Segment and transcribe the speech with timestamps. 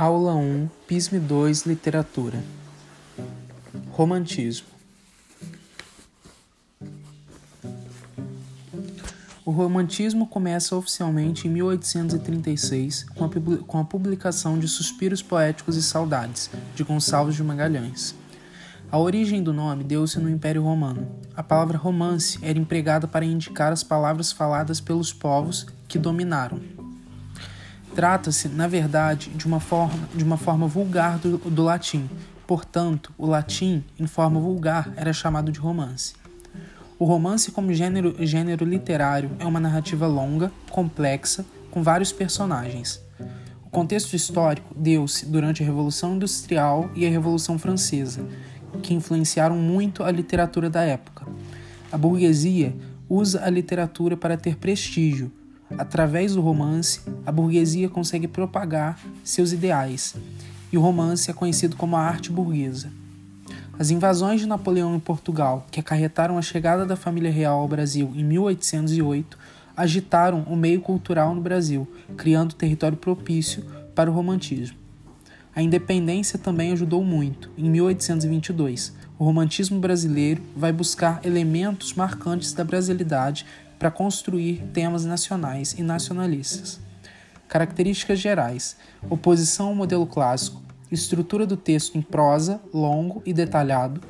[0.00, 2.40] Aula 1, PISM 2, Literatura.
[3.90, 4.68] Romantismo.
[9.44, 13.06] O romantismo começa oficialmente em 1836
[13.66, 18.14] com a publicação de Suspiros Poéticos e Saudades, de Gonçalves de Magalhães.
[18.92, 21.08] A origem do nome deu-se no Império Romano.
[21.34, 26.77] A palavra romance era empregada para indicar as palavras faladas pelos povos que dominaram.
[27.98, 32.08] Trata-se, na verdade, de uma forma, de uma forma vulgar do, do latim.
[32.46, 36.14] Portanto, o latim, em forma vulgar, era chamado de romance.
[36.96, 43.02] O romance, como gênero, gênero literário, é uma narrativa longa, complexa, com vários personagens.
[43.64, 48.24] O contexto histórico deu-se durante a Revolução Industrial e a Revolução Francesa,
[48.80, 51.26] que influenciaram muito a literatura da época.
[51.90, 52.76] A burguesia
[53.08, 55.32] usa a literatura para ter prestígio,
[55.76, 60.14] Através do romance, a burguesia consegue propagar seus ideais,
[60.72, 62.90] e o romance é conhecido como a arte burguesa.
[63.78, 68.12] As invasões de Napoleão em Portugal, que acarretaram a chegada da família real ao Brasil
[68.14, 69.38] em 1808,
[69.76, 74.76] agitaram o meio cultural no Brasil, criando território propício para o romantismo.
[75.54, 77.50] A independência também ajudou muito.
[77.56, 83.46] Em 1822, o romantismo brasileiro vai buscar elementos marcantes da brasilidade
[83.78, 86.80] para construir temas nacionais e nacionalistas.
[87.48, 88.76] Características gerais:
[89.08, 94.00] oposição ao modelo clássico, estrutura do texto em prosa, longo e detalhado,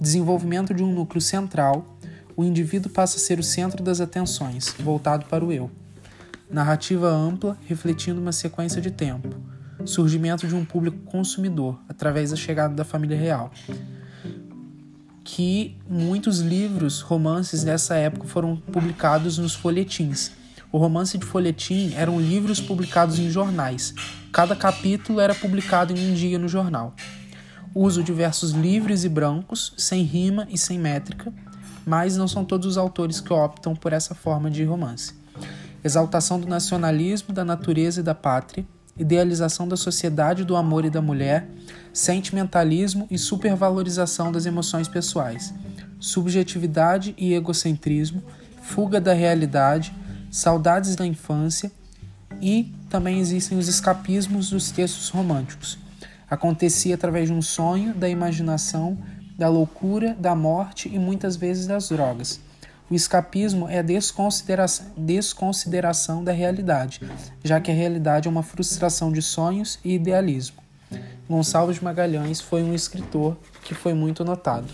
[0.00, 1.84] desenvolvimento de um núcleo central,
[2.36, 5.70] o indivíduo passa a ser o centro das atenções, voltado para o eu.
[6.50, 9.28] Narrativa ampla, refletindo uma sequência de tempo.
[9.84, 13.52] Surgimento de um público consumidor, através da chegada da família real
[15.30, 20.30] que muitos livros, romances dessa época foram publicados nos folhetins.
[20.72, 23.92] O romance de folhetim eram livros publicados em jornais.
[24.32, 26.94] Cada capítulo era publicado em um dia no jornal.
[27.74, 31.30] Uso de versos livres e brancos, sem rima e sem métrica,
[31.84, 35.12] mas não são todos os autores que optam por essa forma de romance.
[35.84, 38.66] Exaltação do nacionalismo, da natureza e da pátria,
[38.98, 41.48] idealização da sociedade, do amor e da mulher,
[41.92, 45.54] sentimentalismo e supervalorização das emoções pessoais,
[45.98, 48.22] subjetividade e egocentrismo,
[48.62, 49.94] fuga da realidade,
[50.30, 51.72] saudades da infância
[52.40, 55.78] e também existem os escapismos dos textos românticos.
[56.30, 58.98] Acontecia através de um sonho, da imaginação,
[59.36, 62.40] da loucura, da morte e muitas vezes das drogas.
[62.90, 67.00] O escapismo é a desconsideração, desconsideração da realidade,
[67.44, 70.56] já que a realidade é uma frustração de sonhos e idealismo.
[71.28, 74.66] Gonçalves Magalhães foi um escritor que foi muito notado.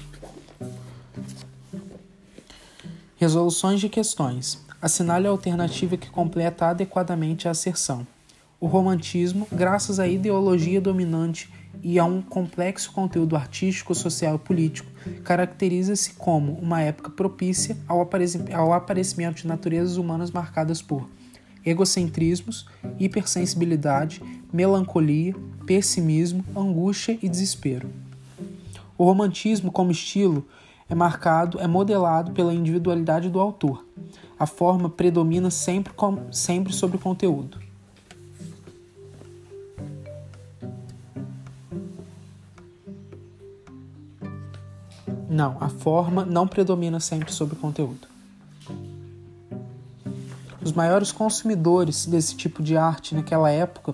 [3.17, 4.63] Resoluções de questões.
[4.81, 8.07] Assinale a alternativa que completa adequadamente a asserção.
[8.61, 14.91] O romantismo, graças à ideologia dominante e a um complexo conteúdo artístico, social e político,
[15.23, 18.01] caracteriza-se como uma época propícia ao,
[18.73, 21.09] aparecimento de naturezas humanas marcadas por
[21.65, 22.67] egocentrismos,
[22.99, 25.35] hipersensibilidade, melancolia,
[25.67, 27.91] pessimismo, angústia e desespero.
[28.97, 30.47] O romantismo, como estilo,
[30.89, 33.85] é marcado, é modelado pela individualidade do autor.
[34.39, 35.93] A forma predomina sempre,
[36.31, 37.59] sempre sobre o conteúdo.
[45.35, 48.07] Não, a forma não predomina sempre sobre o conteúdo.
[50.63, 53.93] Os maiores consumidores desse tipo de arte naquela época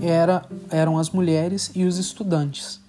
[0.00, 2.80] era, eram as mulheres e os estudantes.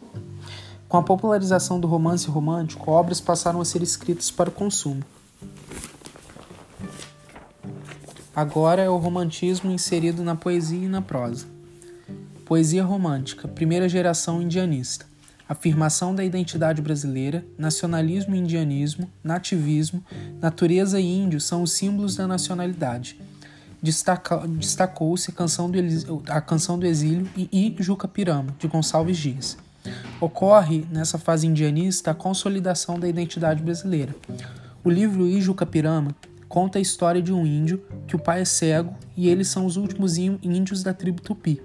[0.88, 5.04] Com a popularização do romance romântico, obras passaram a ser escritas para o consumo.
[8.34, 11.46] Agora é o romantismo inserido na poesia e na prosa.
[12.46, 15.11] Poesia romântica, primeira geração indianista
[15.52, 20.02] afirmação da identidade brasileira, nacionalismo e indianismo, nativismo,
[20.40, 23.20] natureza e índio são os símbolos da nacionalidade.
[23.84, 25.34] Destacou-se a,
[26.42, 29.58] canção do, Exílio e I Juca Pirama, de Gonçalves Dias.
[30.22, 34.16] Ocorre, nessa fase indianista, a consolidação da identidade brasileira.
[34.86, 36.16] O livro I Juca Pirama
[36.48, 39.76] conta a história de um índio que o pai é cego e eles são os
[39.76, 41.62] últimos índios da tribo Tupi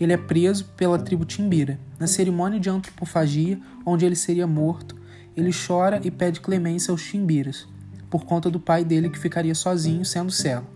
[0.00, 1.78] ele é preso pela tribo Timbira.
[1.98, 4.96] Na cerimônia de antropofagia, onde ele seria morto,
[5.36, 7.66] ele chora e pede clemência aos Timbiras,
[8.10, 10.66] por conta do pai dele que ficaria sozinho, sendo cego.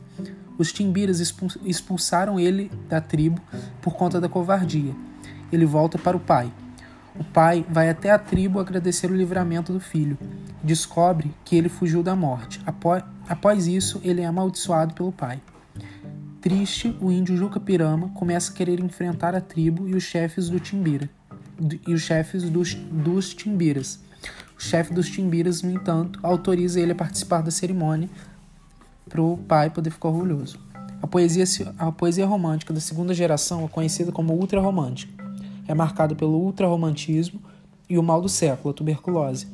[0.59, 1.19] Os Timbiras
[1.65, 3.41] expulsaram ele da tribo
[3.81, 4.95] por conta da covardia.
[5.51, 6.53] Ele volta para o pai.
[7.19, 10.17] O pai vai até a tribo agradecer o livramento do filho.
[10.63, 12.61] Descobre que ele fugiu da morte.
[12.67, 15.41] Após, isso, ele é amaldiçoado pelo pai.
[16.43, 20.59] Triste, o índio Juca Pirama começa a querer enfrentar a tribo e os chefes do
[20.59, 21.09] Timbira
[21.87, 24.01] e os chefes dos, dos Timbiras.
[24.59, 28.11] O chefe dos Timbiras, no entanto, autoriza ele a participar da cerimônia
[29.09, 30.59] para o pai poder ficar orgulhoso.
[31.01, 31.45] A poesia,
[31.79, 35.13] a poesia romântica da segunda geração é conhecida como ultrarromântica.
[35.69, 37.41] É marcada pelo ultrarromantismo
[37.89, 39.47] e o mal do século, a tuberculose.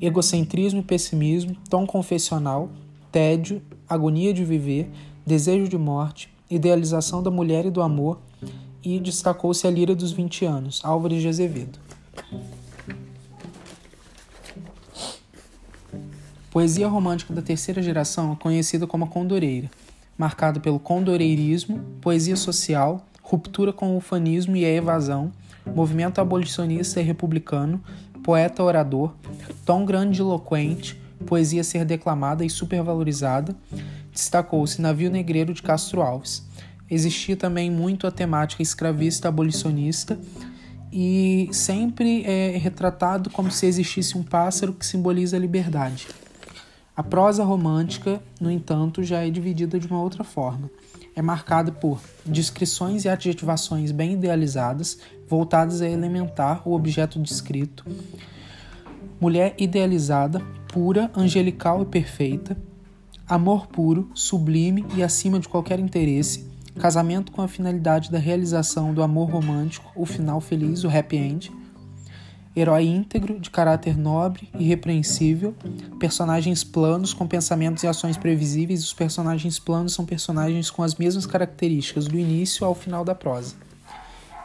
[0.00, 2.70] Egocentrismo e pessimismo, tom confessional,
[3.10, 4.90] tédio, agonia de viver,
[5.26, 8.18] desejo de morte, idealização da mulher e do amor,
[8.84, 11.78] e destacou-se a Lira dos 20 anos, Álvares de Azevedo.
[16.50, 19.70] Poesia romântica da terceira geração é conhecida como a condoreira,
[20.18, 25.32] marcada pelo condoreirismo, poesia social, ruptura com o ufanismo e a evasão,
[25.74, 27.82] movimento abolicionista e republicano,
[28.22, 29.14] poeta orador,
[29.64, 33.56] tom grandiloquente, poesia ser declamada e supervalorizada,
[34.12, 36.46] destacou-se Navio Negreiro de Castro Alves.
[36.90, 40.18] Existia também muito a temática escravista abolicionista
[40.92, 46.06] e sempre é retratado como se existisse um pássaro que simboliza a liberdade.
[46.94, 50.70] A prosa romântica, no entanto, já é dividida de uma outra forma.
[51.16, 57.86] É marcada por descrições e adjetivações bem idealizadas, voltadas a elementar o objeto descrito.
[59.18, 62.56] Mulher idealizada, pura, angelical e perfeita,
[63.32, 66.46] amor puro, sublime e acima de qualquer interesse,
[66.78, 71.52] casamento com a finalidade da realização do amor romântico, o final feliz, o happy end,
[72.54, 75.54] herói íntegro, de caráter nobre e repreensível,
[75.98, 78.84] personagens planos com pensamentos e ações previsíveis.
[78.84, 83.54] Os personagens planos são personagens com as mesmas características do início ao final da prosa.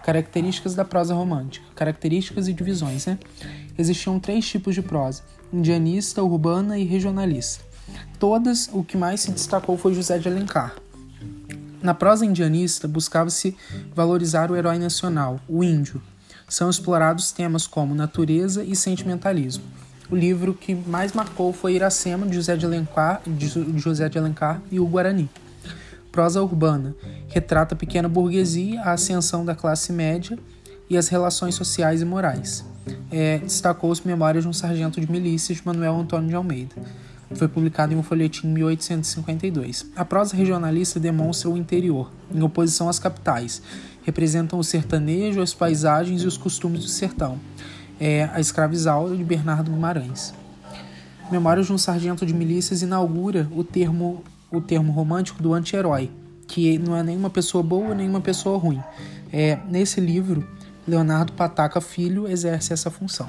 [0.01, 1.65] Características da prosa romântica.
[1.75, 3.19] Características e divisões, né?
[3.77, 7.66] Existiam três tipos de prosa: indianista, urbana e regionalista.
[8.19, 10.75] Todas, o que mais se destacou foi José de Alencar.
[11.81, 13.55] Na prosa indianista, buscava-se
[13.93, 16.01] valorizar o herói nacional, o índio.
[16.49, 19.63] São explorados temas como natureza e sentimentalismo.
[20.09, 23.47] O livro que mais marcou foi Iracema, de José de Alencar, de
[23.77, 25.29] José de Alencar e o Guarani.
[26.11, 26.95] Prosa urbana
[27.27, 30.39] retrata a pequena burguesia, a ascensão da classe média
[30.89, 32.65] e as relações sociais e morais.
[33.11, 36.75] É, Destacou-se Memórias de um Sargento de Milícia, de Manuel Antônio de Almeida.
[37.35, 39.87] Foi publicado em um folhetim em 1852.
[39.95, 43.61] A prosa regionalista demonstra o interior, em oposição às capitais.
[44.03, 47.37] Representam o sertanejo, as paisagens e os costumes do sertão.
[47.99, 50.33] É a escravizaura de Bernardo Guimarães.
[51.29, 56.09] Memórias de um Sargento de Milícias inaugura o termo, o termo romântico do anti-herói,
[56.47, 58.81] que não é nenhuma pessoa boa nem uma pessoa ruim.
[59.33, 60.47] É, nesse livro,
[60.87, 63.27] Leonardo Pataca Filho exerce essa função.